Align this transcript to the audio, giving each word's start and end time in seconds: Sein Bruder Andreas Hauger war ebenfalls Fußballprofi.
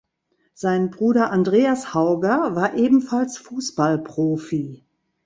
Sein 0.55 0.89
Bruder 0.89 1.29
Andreas 1.31 1.93
Hauger 1.93 2.55
war 2.55 2.73
ebenfalls 2.73 3.37
Fußballprofi. 3.37 4.83